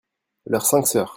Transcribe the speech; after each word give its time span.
Leurs 0.47 0.65
cinq 0.65 0.87
sœurs. 0.87 1.09